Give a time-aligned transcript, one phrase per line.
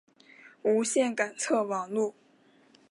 [0.63, 2.15] 无线感测网路。